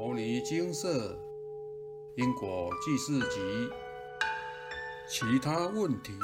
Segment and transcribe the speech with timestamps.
[0.02, 1.14] 《摩尼金色
[2.16, 3.38] 因果记事集》
[5.06, 6.14] 其他问题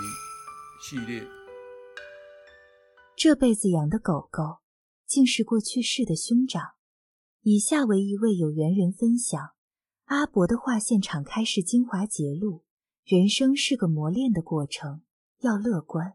[0.81, 1.23] 系列。
[3.15, 4.61] 这辈子养的狗狗，
[5.07, 6.63] 竟是过去世的兄长。
[7.43, 9.51] 以下为一位有缘人分享：
[10.07, 12.65] 阿伯的画现场开示精华节录：
[13.05, 15.03] 人生是个磨练的过程，
[15.41, 16.15] 要乐观。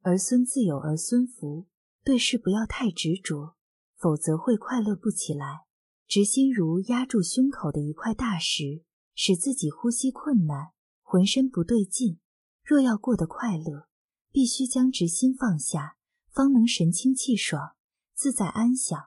[0.00, 1.66] 儿孙自有儿孙福，
[2.02, 3.56] 对事不要太执着，
[3.98, 5.66] 否则会快乐不起来。
[6.12, 8.82] 执心如压住胸口的一块大石，
[9.14, 12.18] 使自己呼吸困难，浑身不对劲。
[12.62, 13.88] 若要过得快乐，
[14.30, 15.96] 必须将执心放下，
[16.28, 17.76] 方能神清气爽、
[18.12, 19.06] 自在安详。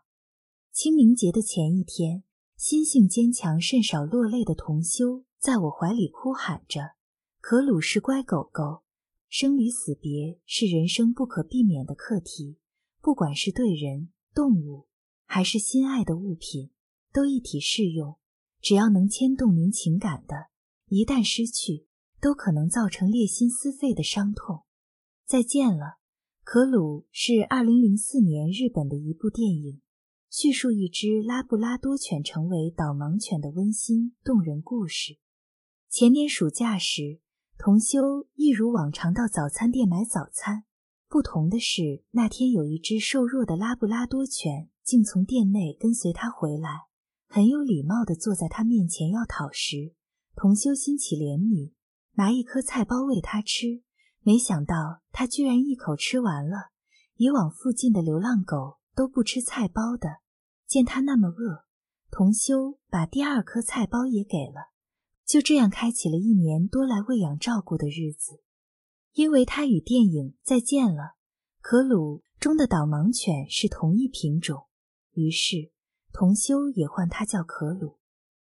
[0.71, 2.23] 清明节的前一天，
[2.57, 6.95] 心性坚强、甚少落泪的同修在我怀里哭喊着
[7.39, 8.81] ：“可鲁是乖狗狗，
[9.29, 12.57] 生离死别是人生不可避免的课题，
[12.99, 14.87] 不管是对人、动物，
[15.27, 16.71] 还是心爱的物品。”
[17.15, 18.17] 都一体适用，
[18.59, 20.47] 只要能牵动您情感的，
[20.89, 21.87] 一旦失去，
[22.19, 24.65] 都可能造成裂心撕肺的伤痛。
[25.25, 25.99] 再见了，
[26.43, 29.79] 可鲁是二零零四年日本的一部电影，
[30.29, 35.17] 叙述一只拉布拉多犬成为导盲犬的温馨动人故事。
[35.87, 37.21] 前年暑假时，
[37.57, 40.65] 同修一如往常到早餐店买早餐，
[41.07, 46.89] 不同的是，那天有一只瘦弱的拉布拉多犬竟从店内跟随他回来。
[47.35, 49.93] 很有礼貌地坐在他面前要讨食，
[50.37, 51.73] 同修心起怜悯，
[52.13, 53.83] 拿一颗菜包喂他吃。
[54.21, 56.69] 没想到他居然一口吃完了。
[57.17, 60.19] 以往附近的流浪狗都不吃菜包的，
[60.65, 61.65] 见他那么饿，
[62.09, 64.71] 同修把第二颗菜包也给了。
[65.25, 68.39] 就这样开启了一年多来喂养照顾的日子。
[69.11, 71.15] 因为他与电影《再见了，
[71.59, 74.67] 可鲁》中的导盲犬是同一品种，
[75.11, 75.73] 于是。
[76.17, 77.97] 同修也唤他叫可鲁。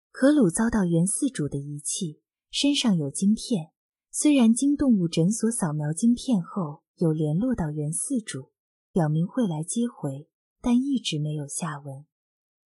[0.09, 3.69] 可鲁遭到原饲主的遗弃，身上有晶片。
[4.09, 8.49] 虽然经动物诊所扫描晶片后，有联络到原饲主，
[8.91, 10.27] 表明会来接回，
[10.61, 12.07] 但一直没有下文。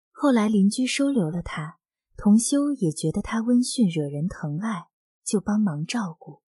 [0.10, 1.80] 后来邻居收留了他，
[2.16, 4.88] 同修也觉得他温驯惹人疼爱，
[5.26, 6.44] 就帮忙照顾。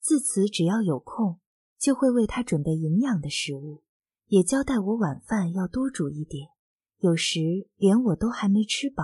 [0.00, 1.38] 自此只要有空，
[1.78, 3.84] 就会为他准备营养的食物，
[4.26, 6.48] 也交代我晚饭要多煮一点。
[7.02, 7.40] 有时
[7.74, 9.02] 连我都还没吃饱，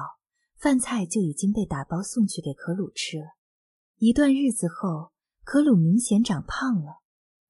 [0.54, 3.24] 饭菜就已经被打包送去给可鲁吃了。
[3.96, 5.10] 一段日子后，
[5.42, 7.00] 可鲁明显长胖了，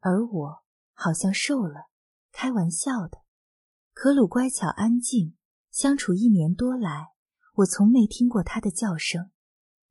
[0.01, 0.63] 而我
[0.95, 1.91] 好像瘦了。
[2.33, 3.19] 开玩笑的，
[3.93, 5.35] 可鲁乖巧安静，
[5.71, 7.09] 相处一年多来，
[7.57, 9.31] 我从没听过它的叫声。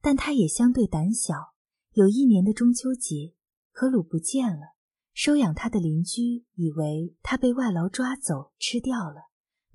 [0.02, 1.54] 但它也相对胆小。
[1.92, 3.36] 有一年的中秋节，
[3.72, 4.74] 可鲁不见了，
[5.14, 9.28] 收养它的邻居以为它被外劳抓走吃掉了。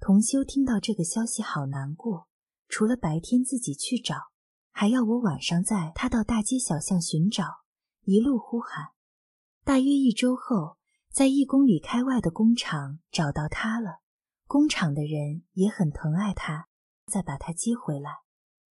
[0.02, 2.26] 同修听到这个消息，好难过。
[2.66, 4.16] 除了白天自己去找，
[4.72, 7.44] 还要我晚上载他到大街小巷寻找，
[8.02, 8.88] 一路呼喊。
[9.62, 10.76] 大约一周后，
[11.12, 14.00] 在一公里开外的工厂找到他了。
[14.48, 16.66] 工厂的人也很疼爱他，
[17.06, 18.10] 再把他接回来。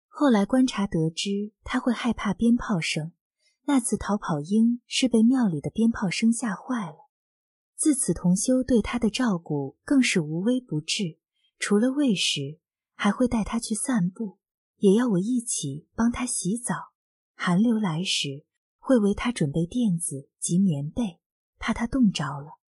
[0.07, 3.13] 后来观察得知，他会害怕鞭炮声。
[3.67, 7.08] 那次逃跑鹰是被庙里的鞭炮声吓坏了。
[7.79, 11.21] 自此，同修对他的照顾更是无微不至。
[11.61, 12.59] 除了喂食，
[12.95, 14.39] 还会带他去散步，
[14.79, 16.75] 也要我一起帮他洗澡。
[17.37, 18.45] 寒流来时，
[18.79, 21.21] 会为他准备垫子及棉被，
[21.61, 22.59] 怕他冻着了。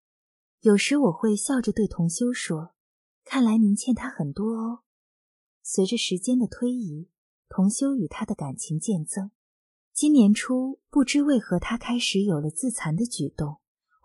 [0.60, 2.76] 有时我会笑着对同修说
[3.26, 4.82] ：“看来您欠他很多哦。”
[5.60, 7.08] 随着时间的推移，
[7.48, 9.32] 同修与他的感情渐增。
[9.92, 13.59] 今年初，不知为何，他开始有了自残的举动。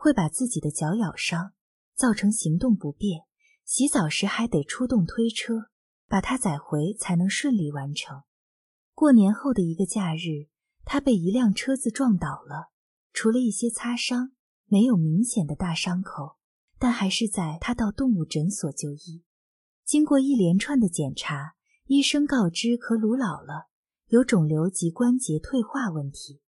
[0.06, 1.54] 会把自己的脚咬伤，
[1.96, 3.24] 造成行动不便。
[3.64, 5.72] 洗澡时还得出动推车，
[6.08, 8.22] 把他载回才能顺利完成。
[8.94, 10.46] 过年后的一个假日，
[10.84, 12.70] 他被一辆车子撞倒了，
[13.14, 14.34] 除了一些擦伤，
[14.68, 16.38] 没有明显的大伤口，
[16.78, 19.24] 但还是在他到动物诊所就医。
[19.84, 21.56] 经过一连串的检查，
[21.88, 23.70] 医生告知可鲁老了，
[24.10, 26.42] 有肿瘤及关节退化问题。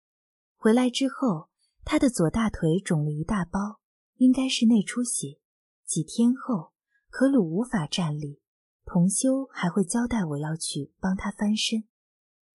[0.57, 1.47] 回来之后。
[1.85, 3.79] 他的左大腿肿了一大包，
[4.15, 5.39] 应该是内出血。
[5.85, 6.71] 几天后，
[7.11, 8.41] 可鲁无法站立，
[8.83, 11.83] 同修还会交代我要去帮他翻身。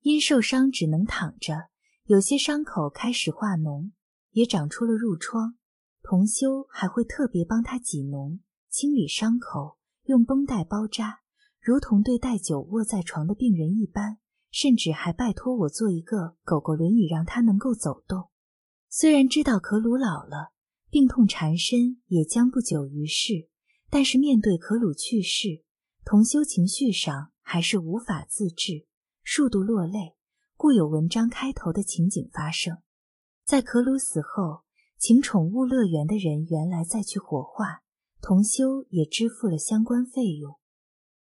[0.00, 1.68] 因受伤只能躺着，
[2.06, 3.92] 有些伤口开始化脓，
[4.32, 5.54] 也长出了褥疮。
[6.02, 11.20] 同修还会特别帮他挤脓、清理伤口，用绷带包扎，
[11.60, 14.18] 如同对待久卧在床的病人一般。
[14.50, 18.29] 甚至还拜托我做一个狗狗轮椅，让他能够走动。
[18.92, 20.50] 虽然知道可鲁老了，
[20.90, 23.48] 病痛缠身，也将不久于世，
[23.88, 25.62] 但是面对可鲁去世，
[26.04, 28.88] 同修情绪上还是无法自制，
[29.22, 30.16] 数度落泪，
[30.56, 32.78] 故有文章开头的情景发生。
[33.44, 34.64] 在可鲁死后，
[34.98, 37.82] 请宠物乐园的人原来再去火化，
[38.20, 40.56] 同修也支付了相关费用。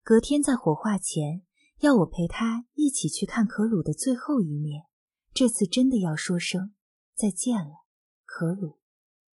[0.04, 1.42] 隔天在火化前，
[1.82, 4.86] 要我陪他一起去看可鲁的最后一面。
[5.34, 6.72] 这次真的要说声
[7.18, 7.84] 再见了，
[8.26, 8.78] 可鲁。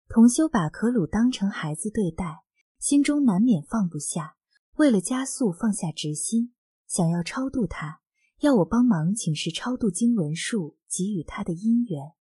[0.08, 2.46] 同修把可鲁当成孩子对待，
[2.80, 4.38] 心中难免放不下。
[4.76, 6.54] 为了加速放下执心，
[6.88, 8.00] 想要超度他，
[8.40, 12.14] 要我帮忙请示超度经文数，给予他的姻缘。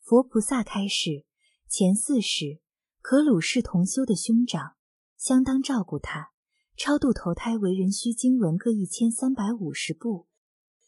[0.00, 1.26] 佛菩萨开示：
[1.68, 2.62] 前四世，
[3.02, 4.76] 可鲁是同修的兄长，
[5.18, 6.30] 相当照顾他。
[6.74, 10.26] 超度投胎为人需经文各一千三百五十部。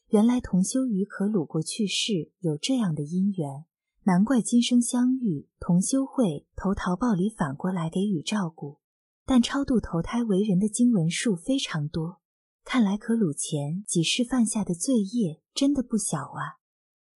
[0.08, 3.66] 原来同修与可鲁过去世有这样的因缘，
[4.08, 8.78] 难怪今生相遇，同修会投桃报李，反过来给予照顾。
[9.26, 12.22] 但超度投胎为人的经文数非常多，
[12.64, 16.56] 看来可鲁前几世犯下的罪业真的不小啊。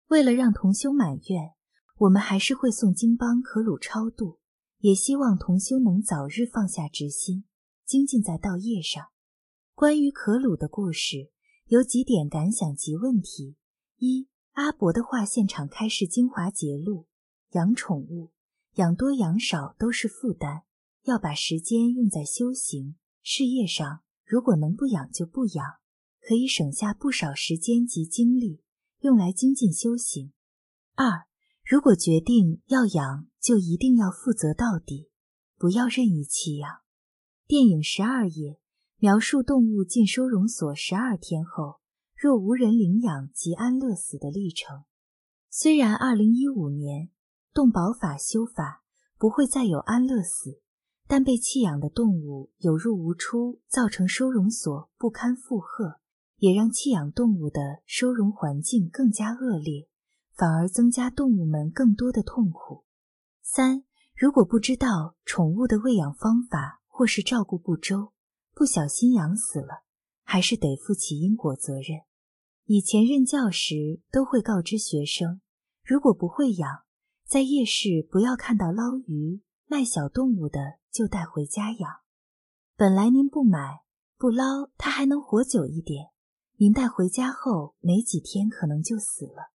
[0.07, 1.53] 为了让同修满愿，
[1.99, 4.39] 我们还是会诵经帮可鲁超度，
[4.79, 7.45] 也希望同修能早日放下执心。
[7.85, 9.09] 精进在道业上。
[9.75, 11.33] 关于可鲁的故事，
[11.67, 13.57] 有几点感想及问题：
[13.99, 14.27] 一、
[14.59, 17.07] 阿伯的画现场开示精华节录：
[17.53, 18.33] 养宠物，
[18.75, 20.63] 养多养少都是负担，
[21.05, 24.01] 要把时间用在修行事业上。
[24.25, 25.65] 如果能不养就不养，
[26.21, 28.65] 可以省下不少时间及精力，
[28.99, 30.33] 用来精进修行。
[30.97, 31.29] 二、
[31.65, 35.09] 如果决定要养，就一定要负责到底，
[35.57, 36.81] 不要任意弃养。
[37.47, 38.59] 电影十二页
[38.97, 41.78] 描述动物进收容所十二天后，
[42.19, 44.85] 若无人领养即安乐死的历程。
[45.49, 47.11] 虽然二零一五年
[47.55, 48.83] 动保法修法
[49.17, 50.61] 不会再有安乐死，
[51.07, 56.01] 但被弃养的动物有入无出，造成收容所不堪负荷，
[56.37, 59.89] 也让弃养动物的收容环境更加恶劣，
[60.35, 62.85] 反而增加动物们更多的痛苦。
[63.41, 63.85] 三，
[64.15, 66.77] 如果不知道宠物的喂养方法。
[66.99, 68.13] 或是照顾不周，
[68.57, 69.85] 不小心养死了，
[70.25, 72.01] 还是得负起因果责任。
[72.71, 75.41] 以前任教时都会告知学生，
[75.83, 76.83] 如果不会养，
[77.25, 81.91] 在夜市不要看到捞鱼卖小动物的就带回家养。
[82.77, 83.85] 本来您不买
[84.19, 86.11] 不捞，它还能活久一点，
[86.57, 89.51] 您带回家后没几天可能就死了。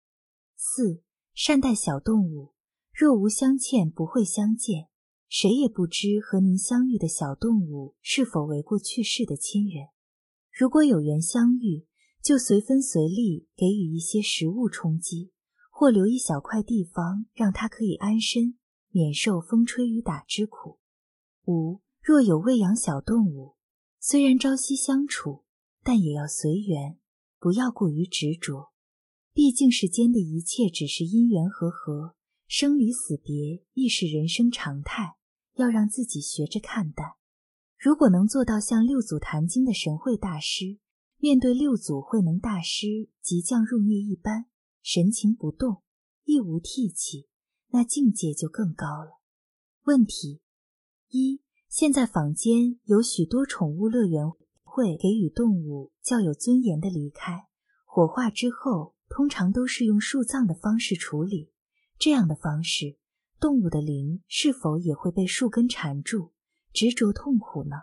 [0.56, 1.02] 四
[1.34, 2.54] 善待小动物，
[2.94, 4.88] 若无相欠，不会相见。
[5.28, 9.90] 谁也不知和您相遇的小动物是否为过去世的亲人。
[10.58, 11.86] 如果有缘相遇，
[12.22, 15.32] 就随分随力给予一些食物充饥，
[15.72, 18.58] 或留一小块地方让它可以安身，
[18.90, 20.80] 免受风吹雨打之苦。
[21.46, 23.56] 五，若有喂养小动物，
[24.00, 25.44] 虽然朝夕相处，
[25.84, 26.98] 但也要随缘，
[27.40, 28.72] 不要过于执着。
[29.34, 32.16] 毕竟世间的一切只是因缘和合，
[32.48, 35.16] 生离死别亦是人生常态。
[35.56, 37.16] 要让自己学着看淡。
[37.78, 40.80] 如果能做到像六祖坛经的神会大师，
[41.24, 44.48] 面对六祖慧能大师即将入灭一般，
[44.82, 45.84] 神情不动，
[46.24, 47.28] 亦无涕泣，
[47.68, 49.20] 那境界就更高了。
[49.84, 50.42] 问题
[51.10, 54.26] 一：现在坊间有许多宠物乐园
[54.64, 57.48] 会给予动物较有尊严的离开，
[57.86, 61.52] 火化之后通常都是用树葬的方式处理，
[62.00, 62.98] 这样的方式。
[63.40, 66.34] 动物的灵是否也会被树根缠住，
[66.74, 67.76] 执着痛苦呢？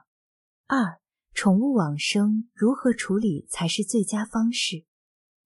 [0.66, 1.00] 二、
[1.40, 4.86] 宠物往生如何处理才是最佳方式？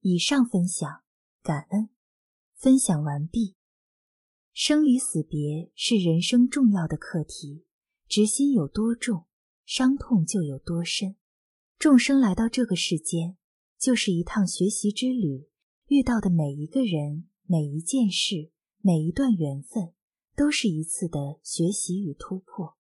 [0.00, 1.02] 以上分享，
[1.42, 1.90] 感恩。
[2.56, 3.56] 分享完毕。
[4.54, 7.66] 生离死别是人生重要的课题，
[8.08, 9.26] 执心有多重，
[9.66, 11.16] 伤痛就有多深。
[11.78, 13.36] 众生来到这个世间，
[13.78, 15.50] 就是一趟学习之旅，
[15.88, 19.92] 遇到的每一个人、每一件事、每一段缘分。
[20.34, 22.78] 都是一次的学习与突破，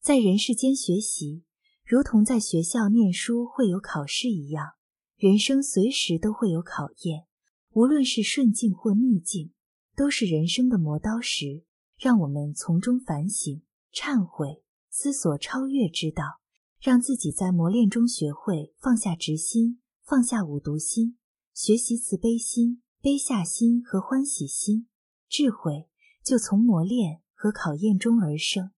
[0.00, 1.44] 在人世间学习，
[1.88, 4.72] 如同在学校念书会有考试一样，
[5.16, 7.24] 人生随时都会有考验。
[7.72, 9.54] 无论是顺境或逆境，
[9.96, 11.64] 都是人生的磨刀石，
[11.96, 16.40] 让我们从中反省、忏悔、思索超越之道，
[16.78, 21.16] 让自己在磨练中学会放下执心，放下五毒心，
[21.54, 24.86] 学习慈悲心、悲下心和欢喜心，
[25.26, 25.88] 智慧。
[26.22, 28.72] 就从磨练和考验中而生。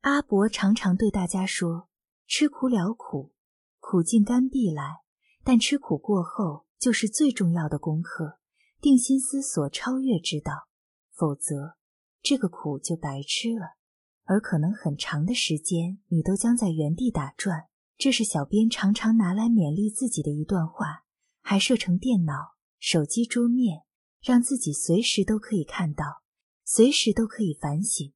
[0.00, 1.88] 阿伯常常对大家说
[2.26, 3.32] ：“吃苦了苦，
[3.78, 5.02] 苦尽甘必来。
[5.44, 8.38] 但吃苦过后，就是最重要的功课，
[8.80, 10.68] 定心思索超越之道。
[11.10, 11.76] 否则，
[12.22, 13.76] 这个苦就白吃了，
[14.24, 21.04] 而可能很长的时间，你都将在原地打转。”这是小编常常拿来勉励自己的一段话。
[21.40, 23.82] 还设成电脑、手机桌面，
[24.20, 26.22] 让自己随时都可以看到，
[26.64, 28.12] 随时都可以反省。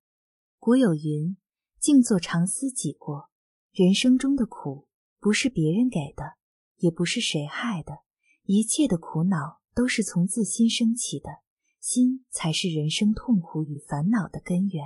[0.59, 1.37] 古有云
[1.79, 3.31] ：“静坐常思己过。”
[3.77, 4.89] 人生中的苦，
[5.21, 6.39] 不是别人给的，
[6.77, 7.99] 也不是谁害的，
[8.45, 11.29] 一切的苦恼都是从自心升起的，
[11.79, 14.83] 心才是人生痛苦与烦恼的根源。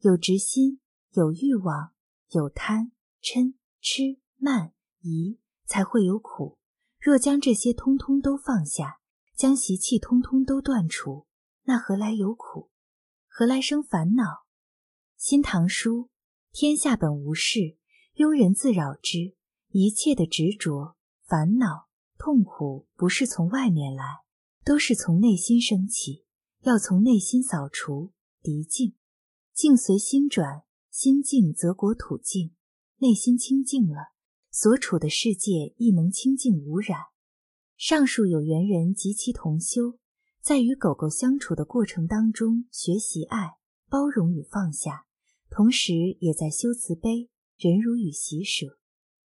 [0.00, 0.80] 有执心，
[1.12, 1.92] 有欲望，
[2.30, 2.90] 有贪
[3.22, 4.72] 嗔痴慢
[5.02, 6.58] 疑，才会有苦。
[6.98, 8.98] 若将这些通通都放下，
[9.36, 11.28] 将习气通通都断除，
[11.62, 12.72] 那何来有苦？
[13.28, 14.24] 何来生烦恼？
[15.16, 16.06] 《新唐书》：
[16.50, 17.77] 天下本无事。
[18.18, 19.36] 庸人自扰之，
[19.70, 21.86] 一切的执着、烦恼、
[22.18, 24.02] 痛苦，不是从外面来，
[24.64, 26.24] 都是从内心升起。
[26.62, 28.10] 要从内心扫除
[28.42, 28.94] 涤净，
[29.54, 32.50] 境随心转，心静则国土静。
[32.96, 34.08] 内心清净了，
[34.50, 36.98] 所处的世界亦能清净无染。
[37.76, 39.96] 上述有缘人及其同修，
[40.40, 43.58] 在与狗狗相处的过程当中，学习爱、
[43.88, 45.06] 包容与放下，
[45.48, 47.30] 同时也在修慈悲。
[47.58, 48.78] 忍辱与喜舍，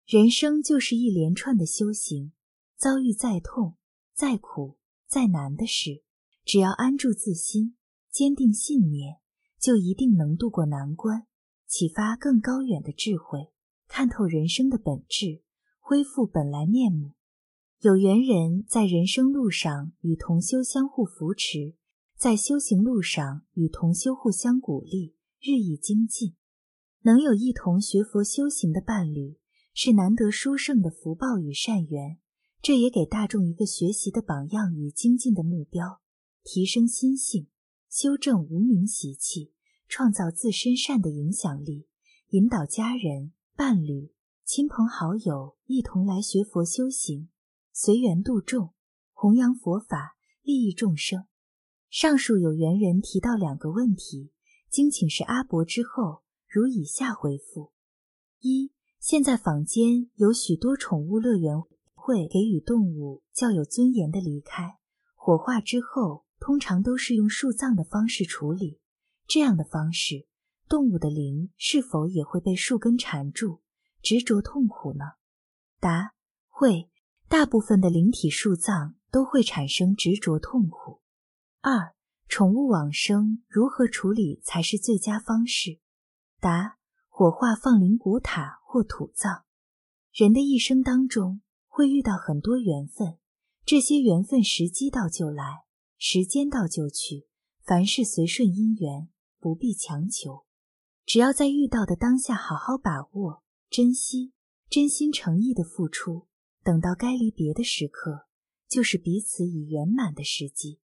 [0.07, 2.33] 人生就是一连串的修行。
[2.75, 3.77] 遭遇再痛、
[4.15, 6.03] 再苦、再难的事，
[6.43, 7.77] 只要安住自心，
[8.11, 9.19] 坚定信念，
[9.61, 11.27] 就一定能度过难关，
[11.67, 13.53] 启发更高远的智慧，
[13.89, 15.43] 看透人生的本质，
[15.79, 17.13] 恢复本来面目。
[17.81, 21.75] 有缘人在人生路上与同修相互扶持，
[22.17, 26.35] 在修行路上与同修互相鼓励，日益精进。
[27.07, 29.37] 能有一同学佛修行的伴侣，
[29.75, 32.17] 是难得殊胜的福报与善缘。
[32.63, 36.01] 这也给大众一个学习的榜样与精进的目标，
[36.43, 37.49] 提升心性，
[37.91, 39.53] 修正无名习气，
[39.87, 41.89] 创造自身善的影响力，
[42.31, 44.11] 引导家人、伴侣、
[44.47, 47.29] 亲朋好友一同来学佛修行，
[47.71, 48.73] 随缘度众，
[49.13, 51.27] 弘扬佛法，利益众生。
[51.91, 54.33] 上述有缘人提到两个问题，
[54.71, 56.24] 经请示阿伯之后。
[56.55, 57.73] 如以下回复：
[58.39, 58.71] 一、
[59.01, 61.61] 现在坊间有许多宠物乐园
[61.95, 64.79] 会给予动物较有尊严的离开，
[65.17, 68.79] 火化之后通常都是用树葬的方式处理。
[69.27, 70.29] 这样的方式，
[70.69, 73.61] 动物的灵是否也会被树根缠住，
[74.01, 75.05] 执着痛苦呢？
[75.81, 76.13] 答：
[76.47, 76.89] 会，
[77.29, 81.01] 大部分的灵体树葬都会产生执着痛苦。
[81.63, 81.97] 二、
[82.29, 85.81] 宠物往生如何处理才是最佳方式？
[86.45, 86.77] 答：
[87.09, 89.45] 火化、放灵骨塔或土葬。
[90.13, 93.17] 人的一生当中会遇到很多缘分，
[93.65, 95.65] 这些缘分时机到就来，
[95.97, 97.27] 时间到就去，
[97.63, 99.09] 凡事随顺因缘，
[99.41, 100.45] 不必强求。
[101.07, 104.35] 只要在遇到的当下好好把握、珍惜，
[104.69, 106.27] 真心诚意的付出，
[106.63, 108.27] 等到该离别的时刻，
[108.69, 110.79] 就是彼此已圆满的时机。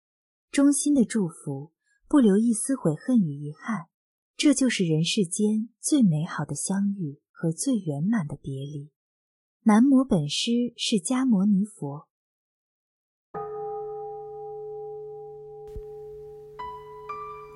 [0.51, 1.73] 衷心的祝福，
[2.07, 3.87] 不留一丝悔恨与遗憾。
[4.39, 8.91] 这就是人世间最美好的相遇和最圆满的别离。
[9.63, 12.07] 南无本师释迦牟尼佛。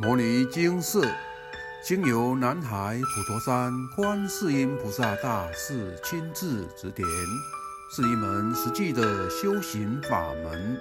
[0.01, 1.03] 摩尼经寺
[1.85, 7.07] 经由南海普陀山观世音菩萨大士亲自指点，
[7.95, 10.81] 是一门实际的修行法门。